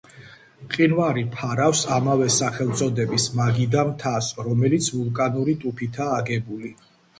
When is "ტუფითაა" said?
5.63-6.19